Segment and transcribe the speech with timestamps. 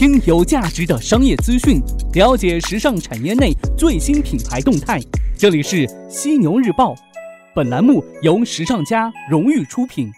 [0.00, 1.78] 听有价值的商业资讯，
[2.14, 4.98] 了解时尚产业内最新品牌动态。
[5.36, 6.94] 这里是犀牛日报，
[7.54, 10.10] 本栏目由时尚家荣誉出品。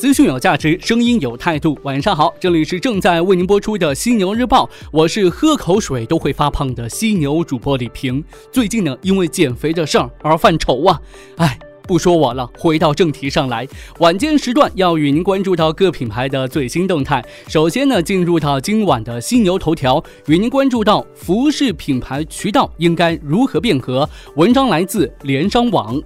[0.00, 1.78] 资讯有价值，声音有态度。
[1.84, 8.24] 晚上好，这里是正在为您播出的犀牛日报，我是喝口水都会发胖的犀牛主播李平。
[8.50, 11.00] 最近呢，因为减肥的事儿而犯愁啊，
[11.36, 11.56] 哎。
[11.90, 13.66] 不说我了，回到正题上来。
[13.98, 17.20] 晚间时段要与您关注到各品牌的最新动态。
[17.48, 24.08] 首先呢，进入到今晚的犀牛头条，与您关注到服饰品牌渠道应该如何变革。
[24.36, 26.00] 文章来自联商网。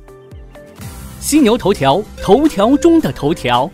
[1.20, 3.70] 犀牛头条，头条中的头条。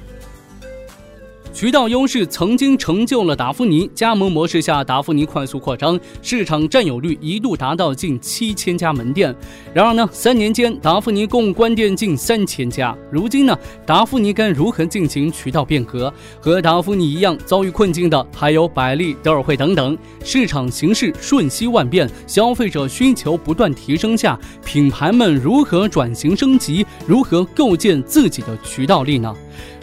[1.53, 3.91] 渠道优势曾经成就了达芙妮。
[3.95, 9.35] 加盟模式下，达芙妮快速扩张，市场占有率一度达到近七千家门店。
[9.75, 12.97] 然而呢，三年间达芙妮共关店近三千家。
[13.11, 16.13] 如今呢，达芙妮该如何进行渠道变革？
[16.41, 19.99] 和达芙妮一样遭遇困境的还有百丽、德尔惠等等。
[20.25, 26.87] 市场形势瞬息万变，消费者需求不断提升下，品牌们如何转型升级？
[27.07, 29.35] 如何构建自己的渠道力呢？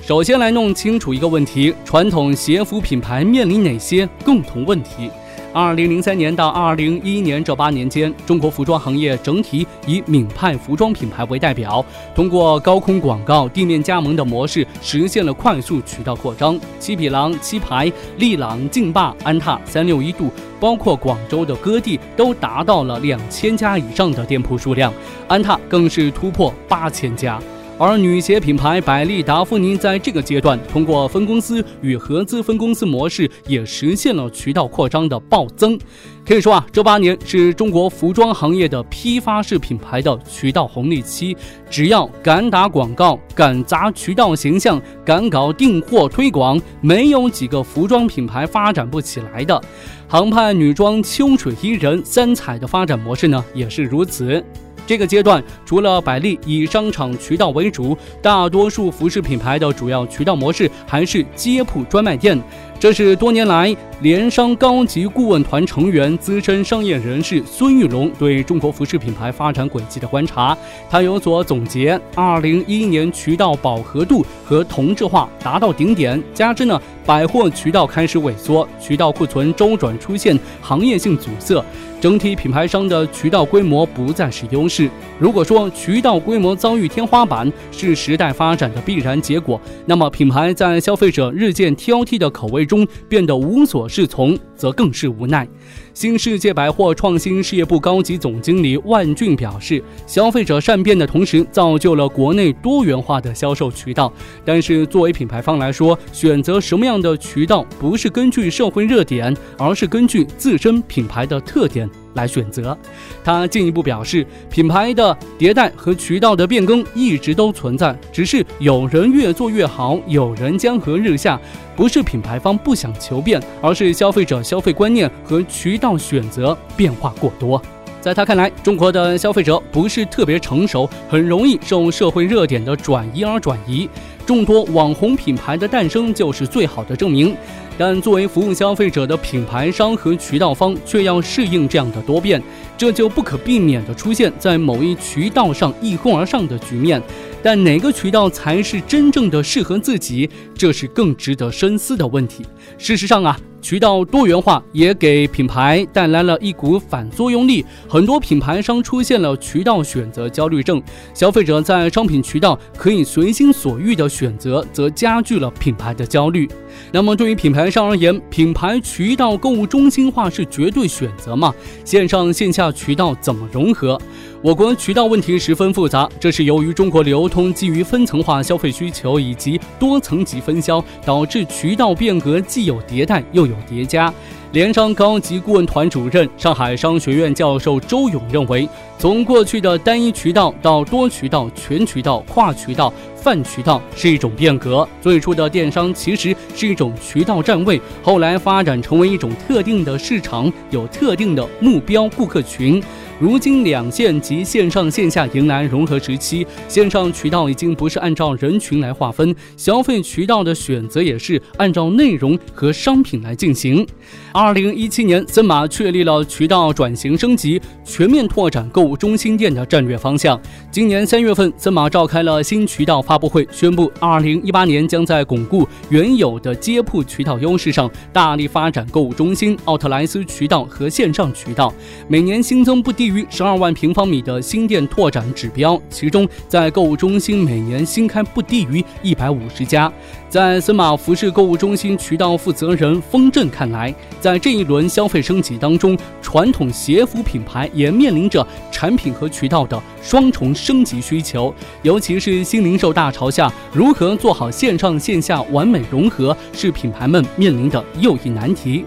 [0.08, 5.12] 首先来弄清楚一个问题：传统鞋服品牌面临哪些共同问题？
[5.52, 11.86] 二零零三年到二零一一年这八年间，中国服装行业整体以闽派服装品牌为代表，
[12.16, 16.58] 通过高空广告、地面加盟的模式，实现了快速渠道扩张。
[16.80, 24.94] 七匹狼、七牌、利朗、劲霸、安踏、三六一度，包括广州的歌地，都达到了两千家以上的店铺数量，
[25.28, 27.38] 安踏更是突破八千家。
[27.80, 35.78] 而女鞋品牌百丽达芙妮在这个阶段，通过分公司与合资分公司模式，也实现了渠道扩张的暴增。
[36.26, 41.38] 可以说啊，这八年是中国服装行业的批发式品牌的渠道红利期。
[41.70, 49.62] 只要敢打广告、敢砸渠道形象、敢搞订货推广，没有几个服装品牌发展不起来的。
[50.08, 54.44] 航派女装、秋水伊人、三彩的发展模式呢，也是如此。
[54.88, 62.42] 这个阶段，除了百丽以商场渠道为主，大多数服饰品牌的主要渠道模式还是街铺专卖店。
[62.80, 70.56] 这是多年来联商高级顾问团成员、资深商业人士孙玉龙对中国服饰品牌发展轨迹的观察。
[70.88, 81.66] 他有所总结：二零一一年渠道饱和度和同质化达到顶点，加之呢百货渠道开始萎缩，渠道库存周转出现行业性阻塞，
[82.00, 84.88] 整体品牌商的渠道规模不再是优势。
[85.18, 92.67] 如果说渠道规模遭遇天花板是时代发展的必然结果，那么品牌在消费者日渐挑剔的口味。
[92.68, 95.48] 中变得无所适从，则更是无奈。
[95.94, 104.14] 新世界百货创新事业部高级总经理万俊表示，消费者善变的同时，造就了国内多元化的销售渠道。
[104.46, 111.90] 但是，作为品牌方来说，选择什么样的渠道，不是根据社会热点，而是根据自身品牌的特点。
[112.18, 112.78] 来选择，
[113.24, 121.40] 他进一步表示，品牌的迭代和渠道的变更一直都存在，只是有人越做越好，有人江河日下，
[121.76, 127.62] 不是品牌方不想求变，而是消费者消费观念和渠道选择变化过多。
[128.00, 133.90] 在他看来，中国的消费者不是特别成熟，很容易受社会热点的转移而转移。
[134.26, 137.36] 众多网红品牌的诞生就是最好的证明，
[137.78, 142.42] 但作为服务消费者的品牌商和渠道方却要适应这样的多变，
[142.78, 147.02] 这就不可避免地出现在某一渠道上一哄而上的局面。
[147.44, 152.46] 但哪个渠道才是真正的适合自己，这是更值得深思的问题。
[152.78, 153.40] 事实上啊。
[153.62, 160.82] 渠道多元化也给品牌带来了一股反作用力，很多品牌商出现了渠道选择焦虑症。
[161.14, 166.48] 消费者在商品渠道可以随心所欲的选择，则加剧了品牌的焦虑。
[166.92, 171.54] 那么对于品牌商而言，品牌渠道购物中心化是绝对选择吗？
[171.84, 174.00] 线上线下渠道怎么融合？
[174.44, 184.14] 我国渠道问题十分复杂，这是由于中国流通基于分层化消费需求以及多层级分销，导致渠道变革既有迭代又有叠加。
[184.54, 188.68] 联商高级顾问团主任、上海商学院教授周勇认为，
[188.98, 194.88] 从过去的单一渠道到多渠道、全渠道、跨渠道、泛渠道是一种变革。
[195.02, 202.82] 最初的电商其实是一种渠道站位，后来发展成为一种特定的市场，有特定的目标顾客群。
[203.20, 213.86] 如今两线及线上线下迎来融合时期，线上渠道已经不是按照人群来划分，消费渠道的选择也是按照内容和商品来进行。
[214.32, 220.40] 二零一七年，森马确立了渠道转型升级、全面拓展购物中心店的战略方向。
[220.70, 231.74] 今年三月份，森马召开了新渠道发布会，宣布二零一八年将在巩固原有的街铺渠道优势上，大力发展购物中心、奥特莱斯渠道和线上渠道，
[232.08, 239.92] 每年新增不低于十二万平方米的新店拓展指标，其中在购物中心每年新开不低于一百五十家。
[240.30, 258.84] 在森马服饰购物中心渠道负责人封振看来，在这一轮消费升级当中，传统鞋服品牌也面临着产品和渠道的双重升级需求，尤其是新零售大潮下，如何做好线上线下完美融合，是品牌们面临的又一难题。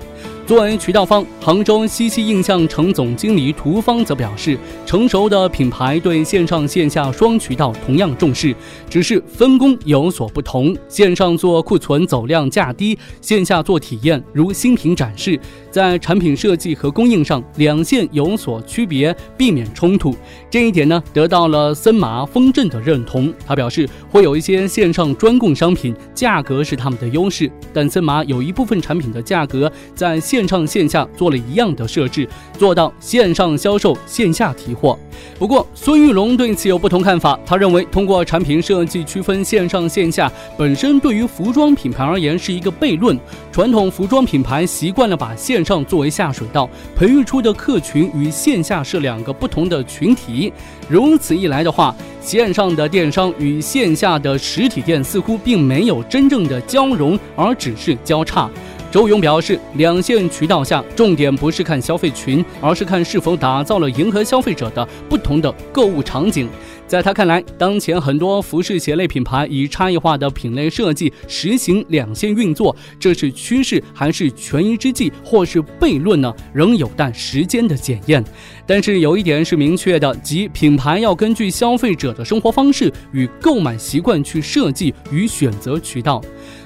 [0.50, 8.52] 作为渠道方，杭州西溪印象城总经理涂芳则表示，成熟的品牌对线上线下双渠道同样重视，
[8.88, 10.76] 只是分工有所不同。
[10.88, 15.38] 线上做库存走量价低，线下做体验，如新品展示，
[15.70, 20.12] 在产品设计和供应上两线有所区别，避免冲突。
[20.50, 23.32] 这一点呢，得到了森马丰镇的认同。
[23.46, 30.39] 他表示，会有一些线上专供商品，价格是他们的优势，但森马有一部分产品的价格在线。
[30.40, 32.26] 线上线下做了一样的设置，
[32.58, 34.98] 做到线上销售、线下提货。
[35.38, 37.38] 不过，孙玉龙对此有不同看法。
[37.44, 43.18] 他认为，通过产品设计区分线上线下，本身对于服装品牌而言是一个悖论。
[43.52, 46.66] 传统服装品牌习惯了把线上作为下水道，
[46.96, 50.50] 培育出的客群与线下是两个不同的群体。
[50.88, 58.48] 如此一来的话，线上的电商与线下的实体店似乎并没有真正的交融，而只是交叉。
[58.90, 66.48] 周勇表示，两线渠道下，重点不是看消费群，而是看是否打造了迎合消费者的不同的购物场景。
[66.88, 76.34] 在他看来，当前很多服饰鞋类品牌以差异化的品类设计实行两线运作，这是趋势还是权宜之计，或是悖论呢？
[76.52, 78.24] 仍有待时间的检验。
[78.66, 86.20] 但是有一点是明确的，即品牌要根据消费者的生活方式与购买习惯去设计与选择渠道。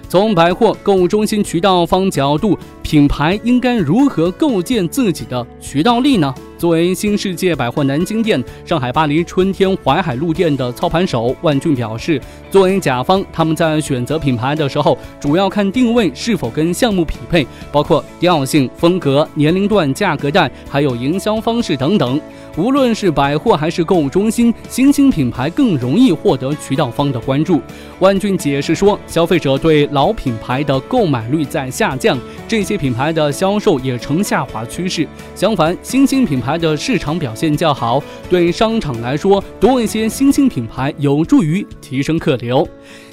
[0.08, 6.32] 从百货购物中心渠道方角度，品牌应该如何构建自己的渠道力呢？
[6.58, 12.20] 作为新世界百货南京店、上海巴黎春天淮海路店的操盘手万俊表示，
[12.50, 22.20] 作为甲方，他们在选择品牌的时候，主要看定位是否跟项目匹配，包括调性、风格、年龄段、价格带，还有营销方式等等。
[22.56, 27.60] 无论是百货还是购物中心，新兴品牌更容易获得渠道方的关注。
[27.98, 32.16] 万俊解释说，消费者对老品牌的购买率在下降，
[32.46, 35.06] 这些品牌的销售也呈下滑趋势。
[35.34, 42.66] 相反，新兴品牌的市场表现较好，对商场来说，多一些新兴品牌有助于提升客流。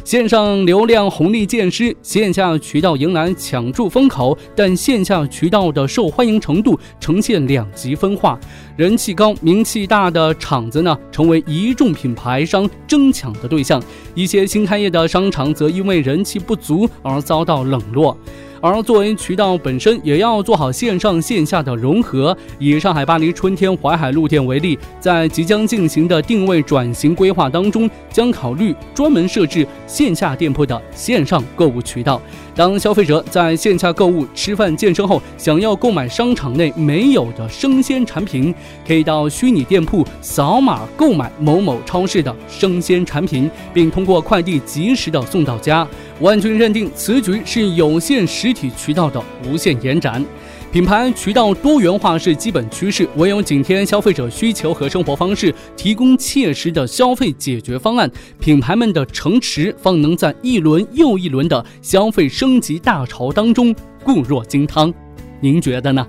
[0.03, 8.39] 线上流量红利渐失，线下渠道迎来抢注风口，但线下渠道的受欢迎程度呈现两极分化。
[8.75, 13.79] 人气高、名气大的厂子呢，成为一众品牌商争抢的对象；
[14.15, 18.17] 一些新开业的商场则因为人气不足而遭到冷落。
[18.61, 22.37] 而作为渠道本身，也要做好线上线下的融合。
[22.59, 32.21] 以上海巴黎春天淮海路店为例，在即将进行的定位转型规划当中，将考虑专门设置线下店铺的线上购物渠道。
[32.56, 38.53] 当消费者在线下购物、吃饭、健身后，想要购买商场内没有的生鲜产品，
[38.86, 45.88] 可以到虚拟店铺扫码购买某某超市的生鲜产品，并通过快递及时的送到家。
[46.19, 50.24] 万军认定此举是有限实体渠道的无限延展。
[50.71, 58.09] 品牌渠道多元化是基本趋势，唯有紧贴消费者需求和生活方式，提供切实的消费解决方案，
[58.39, 64.93] 品牌们的城池方能在一轮又一轮的消费升级大潮当中固若金汤。
[65.41, 66.07] 您觉得呢？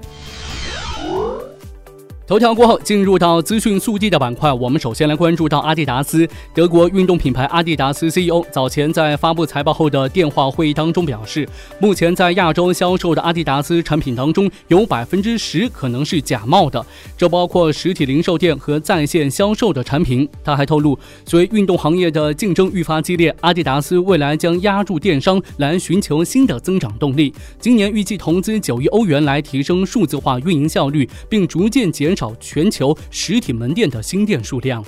[2.33, 4.51] 头条过后，进入到资讯速递的板块。
[4.51, 6.27] 我们首先来关注到阿迪达斯。
[6.55, 11.47] 德国运动品牌阿迪达斯 CEO 早前在发布财报后的电话会议当中表示，
[11.79, 16.83] 目前在亚洲销售的阿迪达斯产品当中，有百分之十可能是假冒的，
[17.19, 20.27] 这包括实体零售店和在线销售的产品。
[20.43, 27.31] 他还透露，随运动行业的竞争愈发激烈，阿迪达斯未来将压住电商来寻求新的增长动力。
[27.61, 32.22] 今年预计投资九亿欧元来提升数字化运营效率，并逐渐减少。
[32.39, 34.85] 全球实体门店的新店数量。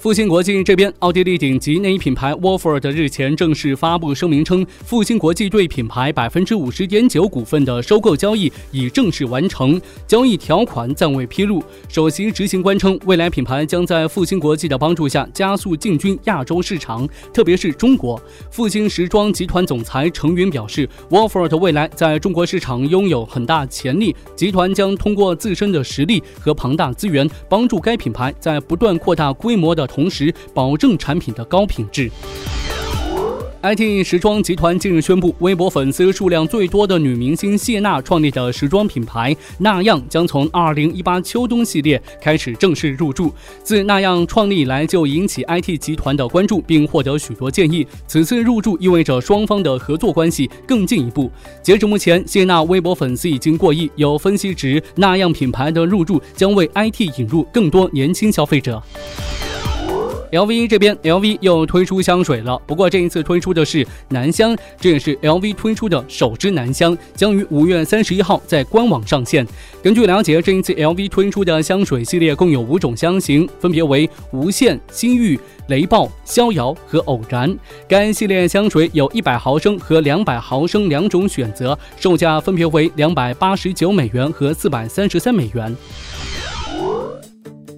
[0.00, 11.62] 复兴国际这边，奥地利顶级内衣品牌 Wolford 日前正式发布声明称，复兴国际对品牌百分之五十点九股份的收购交易已正式完成，交易条款暂未披露。
[11.86, 18.18] 首席执行官称，未来品牌将在复兴国际的帮助下加速进军亚洲市场，特别是中国。
[18.50, 29.89] 复兴时装集团总裁程云表示，Wolford 未来在中国市场拥有很大潜力，集团将通过自身的实力和庞大资源，帮助该品牌在不断扩大规模的。
[29.90, 32.08] 同时，保证产品的高品质。
[33.62, 43.30] IT 时装集团近日宣布，微博粉丝数量最多的女明星谢娜创立的时装品牌那样将从2018秋冬系列开始正式入驻。
[43.62, 47.86] 自那样创立以来，就引起 IT 集团的关注，并获得许多建议。
[48.06, 51.30] 此次入驻意味着双方的合作关系更进一步。
[51.62, 53.90] 截至目前，谢娜微博粉丝已经过亿。
[53.94, 58.82] 有分析指，那样品牌的入驻将为 IT 引入更多年轻消费者。
[60.32, 69.44] LV 这边，LV 又推出香水了，不过这一次推出的是男香，这也是 LV 推出的首支男香，将于五月三十一号在官网上线。
[69.82, 77.56] 根据了解，这一次 LV 推出的香水系列共有五种香型，分别为无限、心欲、雷暴、逍遥和偶然。
[77.88, 85.76] 该系列香水有一百毫升和两百毫升两种选择，售价分别为两百八十九美元和四百三十三美元。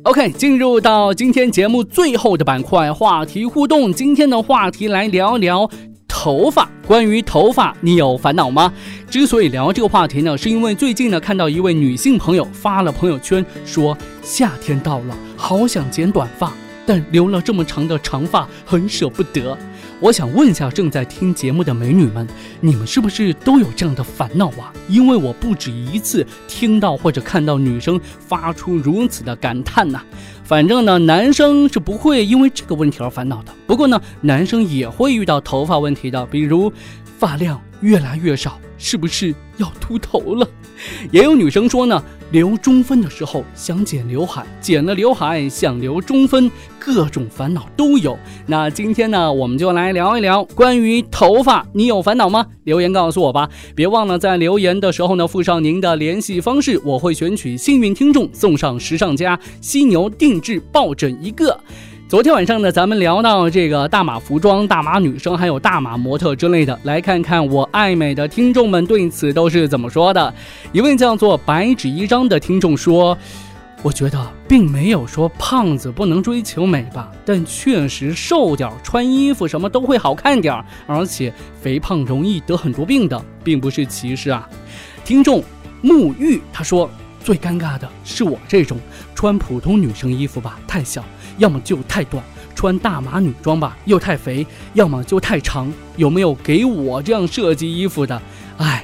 [0.05, 3.93] OK，进入到今天节目最后的板块——话题互动。
[3.93, 5.71] 今天的话题来聊聊
[6.09, 6.69] 头发。
[6.85, 8.73] 关于头发，你有烦恼吗？
[9.09, 16.53] 之所以聊这个话题呢，是因为最近呢看到一位女性朋友发了朋友圈，说夏天到了，好想剪短发，
[16.85, 19.57] 但留了这么长的长发，很舍不得。
[20.03, 22.27] 我想问一下正在听节目的美女们，
[22.61, 24.73] 你们是不是都有这样的烦恼啊？
[24.89, 30.03] 因为我不止一次听到或者看到女生发出如此的感叹呐。
[30.43, 33.55] 反正呢，男生是不会因为这个问题而烦恼的。
[33.65, 36.73] 不过呢，男生也会遇到头发问题的，比如
[37.17, 40.49] 发量越来越少，是不是要秃头了？
[41.13, 42.03] 也有女生说呢。
[42.33, 48.19] 留中分的时候想剪刘海，剪了刘海想留中分，各种烦恼都有。
[48.47, 52.47] 那今天呢，我们就来聊一聊关于头发，你有烦恼吗？
[52.65, 61.61] 留言告诉我吧，别忘了在留言的时候呢附上您的联系方式，我会选取幸运听众送上时尚家犀牛定制抱枕一个。
[62.13, 70.35] 昨天晚上呢，咱们聊到这个大码服装、大码女生，还有大码模特之类的，来看看我爱美的听众们对此都是怎么说的。
[70.73, 73.17] 一位叫做白纸一张的听众说
[73.83, 84.47] ：“我觉得并没有说胖子不能追求美吧，但确实瘦点穿衣服什么都会好看点儿，而且肥胖容易得很多病的，并不是歧视啊。”
[85.03, 85.43] 听众
[85.83, 86.91] 沐浴他说
[87.25, 88.77] ：“最尴尬的是我这种
[89.15, 91.03] 穿普通女生衣服吧，太小。”
[91.39, 92.23] 要么就太短，
[92.55, 95.73] 穿大码女装吧，又太肥；要么就太长。
[95.97, 98.21] 有没有给我这样设计衣服的？
[98.57, 98.83] 哎，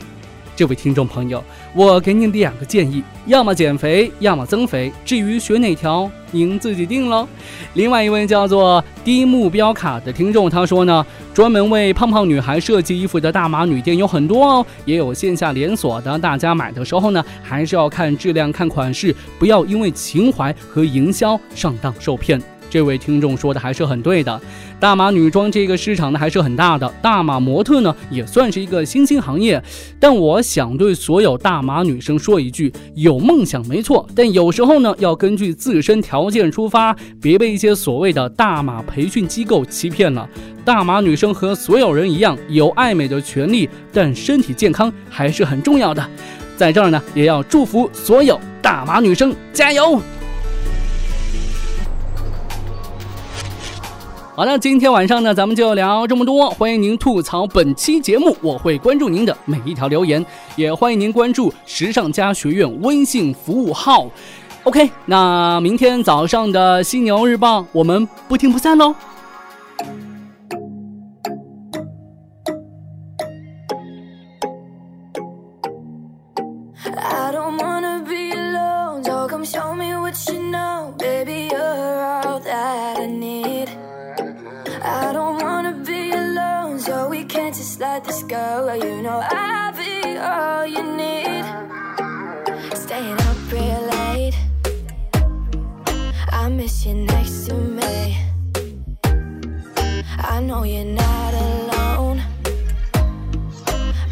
[0.54, 1.42] 这位听众朋友，
[1.74, 4.92] 我给你两个建议：要么减肥，要么增肥。
[5.04, 7.26] 至于选哪条，您自己定喽。
[7.74, 11.06] 另外一位叫做低目标卡的听众，他说呢，
[11.38, 16.18] 专门为胖胖女孩设计衣服的大码女店有很多哦，也有线下连锁的。
[16.18, 22.42] 大家买的时候呢，还是要看质量、看款式，不要因为情怀和营销上当受骗。
[22.70, 24.40] 这位听众说的还是很对的，
[24.78, 29.62] 大码女装这个市场呢还是很大的，大码模特呢也算是一个新兴行业。
[29.98, 40.28] 但我想对所有大码女生说一句：有梦想没错，但有时候呢要根据自身条件出发，别被一些所谓的大码培训机构欺骗了。
[40.64, 46.06] 大码女生和所有人一样有爱美的权利，但身体健康还是很重要的。
[46.56, 49.98] 在这儿呢，也要祝福所有大码女生加油！
[54.38, 56.48] 好了，今天晚上呢，咱们就聊这么多。
[56.50, 64.06] 欢迎您吐槽本期节目，我会关注您的每一条留言，也欢迎您关注时尚家学院微信服务号。
[64.62, 68.94] OK，那明天早上的犀牛日报，我们不听不散喽。
[76.84, 77.67] I don't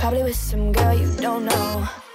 [0.06, 2.05] Probably with some girl you don't know.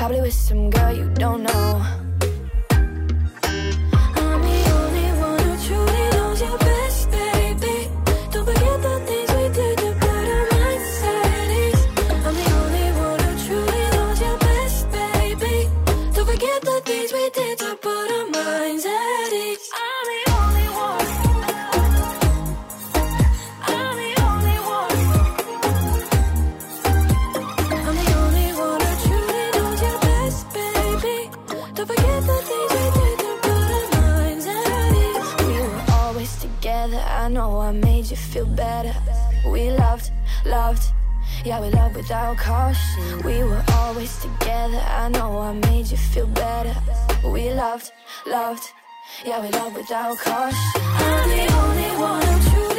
[0.00, 2.09] Probably with some girl you don't know.
[31.80, 35.46] Don't forget the things we did to put our minds at ease.
[35.46, 37.02] We were always together.
[37.08, 38.94] I know I made you feel better.
[39.46, 40.10] We loved,
[40.44, 40.84] loved.
[41.42, 43.22] Yeah, we loved without caution.
[43.24, 44.82] We were always together.
[44.90, 46.76] I know I made you feel better.
[47.24, 47.90] We loved,
[48.26, 48.64] loved.
[49.24, 50.58] Yeah, we loved without caution.
[50.74, 52.70] I'm the only one who